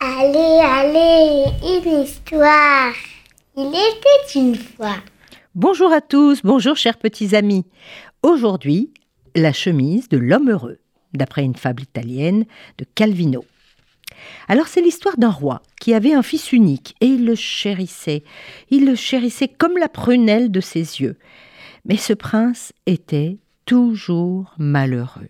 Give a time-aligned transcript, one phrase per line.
[0.00, 2.92] Allez, allez, une histoire.
[3.56, 4.96] Il était une fois.
[5.54, 7.64] Bonjour à tous, bonjour chers petits amis.
[8.24, 8.92] Aujourd'hui,
[9.36, 10.80] la chemise de l'homme heureux,
[11.14, 12.46] d'après une fable italienne
[12.78, 13.44] de Calvino.
[14.48, 18.24] Alors c'est l'histoire d'un roi qui avait un fils unique et il le chérissait.
[18.70, 21.16] Il le chérissait comme la prunelle de ses yeux.
[21.86, 25.28] Mais ce prince était toujours malheureux.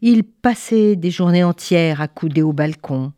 [0.00, 3.12] Il passait des journées entières couder au balcon,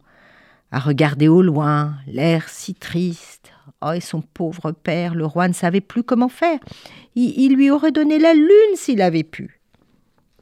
[0.70, 3.50] à regarder au loin, l'air si triste.
[3.80, 6.58] Oh, et son pauvre père, le roi, ne savait plus comment faire.
[7.14, 9.60] Il, lui aurait donné la lune s'il avait pu.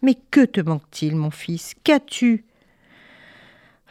[0.01, 1.75] Mais que te manque-t-il, mon fils?
[1.85, 2.45] Qu'as-tu?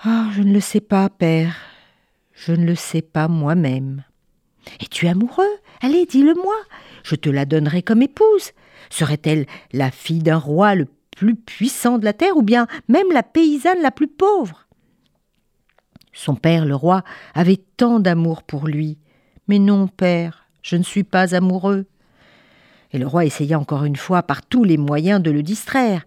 [0.03, 1.55] Ah, je ne le sais pas, père.
[2.33, 4.03] Je ne le sais pas moi-même.
[4.81, 5.60] Es-tu amoureux?
[5.81, 6.55] Allez, dis-le-moi.
[7.03, 8.51] Je te la donnerai comme épouse.
[8.89, 10.85] Serait-elle la fille d'un roi le
[11.17, 14.67] plus puissant de la terre ou bien même la paysanne la plus pauvre?
[16.13, 18.99] Son père, le roi, avait tant d'amour pour lui.
[19.47, 21.85] Mais non, père, je ne suis pas amoureux.
[22.91, 26.05] Et le roi essaya encore une fois par tous les moyens de le distraire.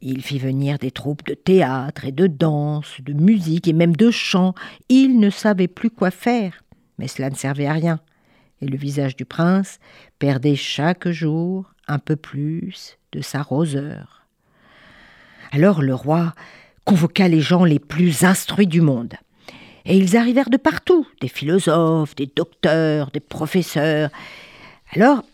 [0.00, 4.10] Il fit venir des troupes de théâtre et de danse, de musique et même de
[4.10, 4.54] chant.
[4.88, 6.62] Il ne savait plus quoi faire.
[6.98, 8.00] Mais cela ne servait à rien.
[8.62, 9.80] Et le visage du prince
[10.18, 14.22] perdait chaque jour un peu plus de sa roseur.
[15.50, 16.32] Alors le roi
[16.84, 19.14] convoqua les gens les plus instruits du monde.
[19.84, 24.10] Et ils arrivèrent de partout, des philosophes, des docteurs, des professeurs.
[24.94, 25.24] Alors,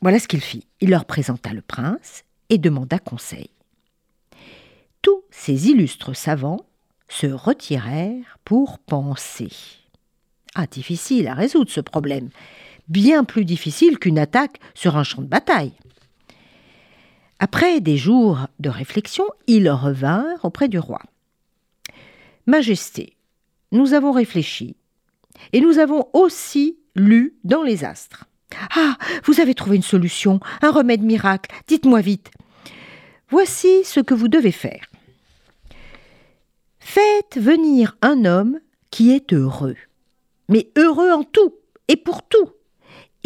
[0.00, 0.66] voilà ce qu'il fit.
[0.80, 3.50] Il leur présenta le prince et demanda conseil.
[5.02, 6.66] Tous ces illustres savants
[7.08, 9.50] se retirèrent pour penser.
[10.54, 12.30] Ah, difficile à résoudre ce problème,
[12.88, 15.72] bien plus difficile qu'une attaque sur un champ de bataille.
[17.38, 21.00] Après des jours de réflexion, ils revinrent auprès du roi.
[22.46, 23.16] Majesté,
[23.72, 24.76] nous avons réfléchi,
[25.52, 28.24] et nous avons aussi lu dans les astres.
[28.74, 32.30] Ah, vous avez trouvé une solution, un remède miracle, dites-moi vite.
[33.28, 34.86] Voici ce que vous devez faire.
[36.78, 38.60] Faites venir un homme
[38.90, 39.76] qui est heureux,
[40.48, 41.52] mais heureux en tout.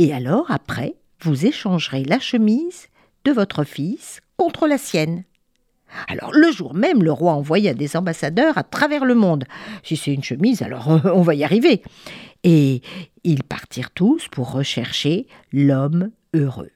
[0.00, 2.88] Et alors, après, vous échangerez la chemise
[3.26, 5.24] de votre fils contre la sienne.
[6.08, 9.44] Alors le jour même, le roi envoya des ambassadeurs à travers le monde.
[9.82, 11.82] Si c'est une chemise, alors on va y arriver.
[12.44, 12.80] Et
[13.24, 16.70] ils partirent tous pour rechercher l'homme heureux.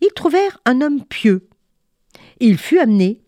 [0.00, 1.46] Ils trouvèrent un homme pieux.
[2.40, 3.20] Il fut amené.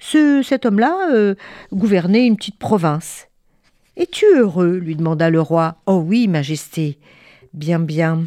[0.00, 1.34] Ce, cet homme-là euh,
[1.72, 3.28] gouvernait une petite province.
[3.96, 4.76] Es-tu heureux?
[4.76, 5.76] lui demanda le roi.
[5.86, 6.98] Oh oui, Majesté.
[7.54, 8.24] Bien, bien.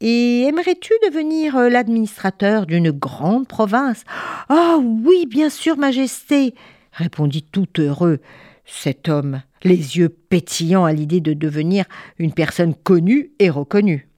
[0.00, 4.04] Et aimerais-tu devenir euh, l'administrateur d'une grande province?
[4.48, 6.54] Ah oui, bien sûr, Majesté,
[6.92, 8.20] répondit tout heureux
[8.64, 11.84] cet homme, les yeux pétillants à l'idée de devenir
[12.18, 14.08] une personne connue et reconnue.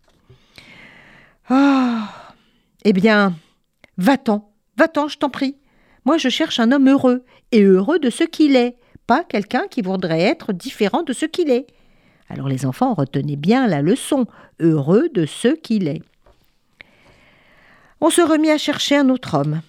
[1.49, 2.35] Ah
[2.85, 3.35] Eh bien,
[3.97, 5.57] va-t'en, va-t'en, je t'en prie.
[6.05, 8.77] Moi, je cherche un homme heureux, et heureux de ce qu'il est,
[9.07, 11.67] pas quelqu'un qui voudrait être différent de ce qu'il est.
[12.29, 14.27] Alors les enfants retenaient bien la leçon,
[14.61, 16.03] heureux de ce qu'il est.
[18.01, 19.61] On se remit à chercher un autre homme.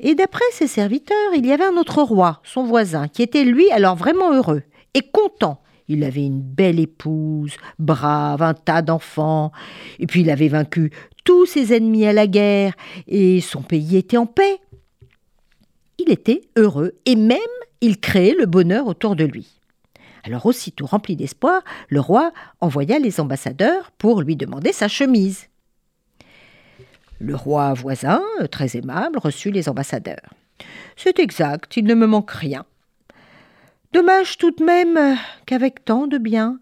[0.00, 3.70] Et d'après ses serviteurs, il y avait un autre roi, son voisin, qui était lui
[3.70, 4.62] alors vraiment heureux
[4.94, 5.60] et content.
[5.88, 9.52] Il avait une belle épouse, brave, un tas d'enfants,
[9.98, 10.90] et puis il avait vaincu
[11.24, 12.72] tous ses ennemis à la guerre,
[13.06, 14.58] et son pays était en paix.
[15.98, 17.38] Il était heureux, et même
[17.80, 19.61] il créait le bonheur autour de lui.
[20.24, 25.48] Alors aussitôt rempli d'espoir, le roi envoya les ambassadeurs pour lui demander sa chemise.
[27.18, 30.34] Le roi voisin, très aimable, reçut les ambassadeurs.
[30.96, 32.64] C'est exact, il ne me manque rien.
[33.92, 35.16] Dommage tout de même
[35.46, 36.58] qu'avec tant de bien,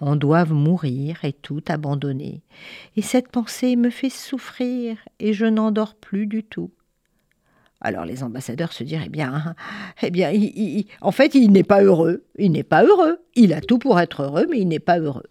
[0.00, 2.42] on doive mourir et tout abandonner.
[2.96, 6.70] Et cette pensée me fait souffrir, et je n'en dors plus du tout.
[7.80, 9.54] Alors les ambassadeurs se dirent, eh bien,
[10.02, 10.32] eh bien,
[11.00, 12.24] en fait, il n'est pas heureux.
[12.36, 13.18] Il n'est pas heureux.
[13.34, 15.28] Il a tout pour être heureux, mais il n'est pas heureux.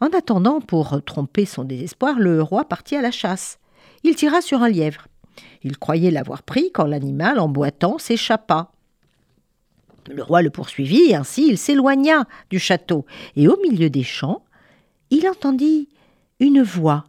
[0.00, 3.58] En attendant, pour tromper son désespoir, le roi partit à la chasse.
[4.02, 5.08] Il tira sur un lièvre.
[5.62, 8.72] Il croyait l'avoir pris quand l'animal, en boitant, s'échappa.
[10.08, 13.04] Le roi le poursuivit, et ainsi il s'éloigna du château,
[13.36, 14.42] et au milieu des champs,
[15.10, 15.88] il entendit
[16.40, 17.04] une voix,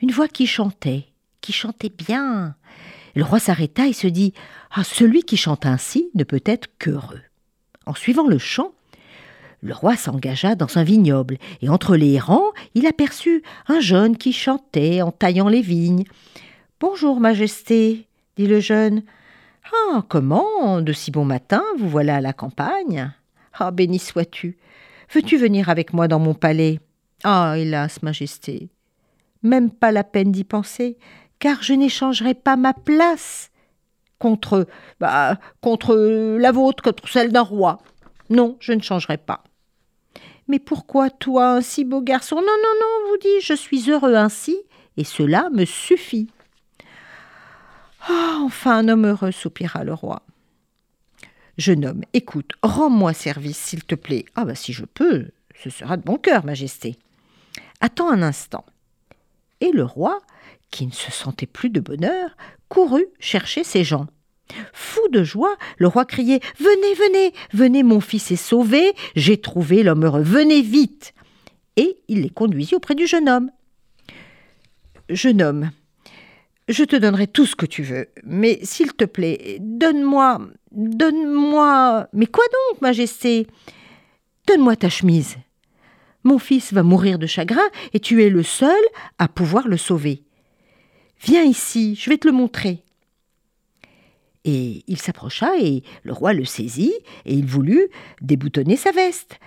[0.00, 1.06] une voix qui chantait,
[1.40, 2.56] qui chantait bien.
[3.14, 4.32] Le roi s'arrêta et se dit
[4.70, 7.20] Ah, celui qui chante ainsi ne peut être qu'heureux.
[7.86, 8.72] En suivant le chant,
[9.64, 14.32] Le roi s'engagea dans un vignoble, et entre les rangs, il aperçut un jeune qui
[14.32, 16.02] chantait en taillant les vignes.
[16.80, 19.04] Bonjour, Majesté, dit le jeune.
[19.72, 23.12] Ah, comment, de si bon matin, vous voilà à la campagne?
[23.52, 24.58] Ah, béni sois-tu.
[25.14, 26.80] Veux-tu venir avec moi dans mon palais?
[27.22, 28.68] Ah, hélas, Majesté.
[29.44, 30.98] Même pas la peine d'y penser,
[31.42, 33.50] car je n'échangerai pas ma place
[34.20, 34.68] contre,
[35.00, 35.96] bah, contre
[36.38, 37.82] la vôtre, contre celle d'un roi.
[38.30, 39.42] Non, je ne changerai pas.
[40.46, 42.36] Mais pourquoi toi, un si beau garçon?
[42.36, 44.56] Non, non, non, vous dis, je suis heureux ainsi,
[44.96, 46.30] et cela me suffit.
[48.08, 50.22] Ah, enfin un homme heureux, soupira le roi.
[51.58, 54.26] Jeune homme, écoute, rends-moi service, s'il te plaît.
[54.36, 55.30] Ah, bah si je peux,
[55.60, 56.96] ce sera de bon cœur, Majesté.
[57.80, 58.64] Attends un instant.
[59.60, 60.20] Et le roi,
[60.72, 62.36] qui ne se sentait plus de bonheur,
[62.68, 64.08] courut chercher ses gens.
[64.72, 69.84] Fou de joie, le roi criait Venez, venez, venez, mon fils est sauvé, j'ai trouvé
[69.84, 71.14] l'homme heureux, venez vite.
[71.76, 73.50] Et il les conduisit auprès du jeune homme.
[75.08, 75.70] Jeune homme,
[76.68, 80.40] je te donnerai tout ce que tu veux, mais s'il te plaît, donne-moi,
[80.72, 82.08] donne-moi.
[82.12, 83.46] Mais quoi donc, Majesté?
[84.46, 85.36] Donne-moi ta chemise.
[86.24, 88.82] Mon fils va mourir de chagrin et tu es le seul
[89.18, 90.22] à pouvoir le sauver.
[91.24, 92.82] Viens ici, je vais te le montrer.
[94.44, 97.88] Et il s'approcha et le roi le saisit et il voulut
[98.20, 99.38] déboutonner sa veste.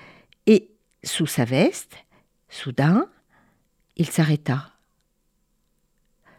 [0.47, 0.69] Et
[1.03, 1.97] sous sa veste,
[2.47, 3.09] soudain,
[3.97, 4.71] il s'arrêta.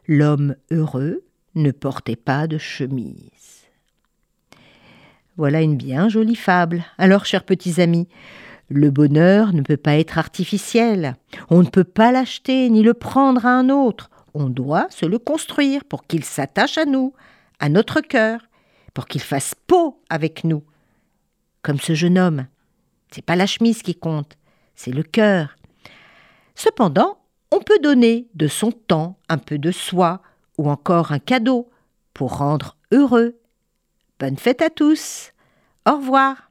[0.09, 1.23] L'homme heureux
[1.55, 3.67] ne portait pas de chemise.
[5.37, 6.83] Voilà une bien jolie fable.
[6.97, 8.09] Alors, chers petits amis,
[8.71, 11.17] le bonheur ne peut pas être artificiel.
[11.51, 15.19] On ne peut pas l'acheter ni le prendre à un autre on doit se le
[15.19, 17.15] construire pour qu'il s'attache à nous,
[17.59, 18.41] à notre cœur,
[18.93, 20.63] pour qu'il fasse peau avec nous.
[21.63, 22.47] Comme ce jeune homme.
[23.11, 24.37] C'est pas la chemise qui compte,
[24.75, 25.57] c'est le cœur.
[26.55, 27.19] Cependant,
[27.51, 30.21] on peut donner de son temps, un peu de soi,
[30.59, 31.71] ou encore un cadeau,
[32.13, 33.39] pour rendre heureux.
[34.21, 35.33] Bonne fête à tous.
[35.87, 36.51] Au revoir.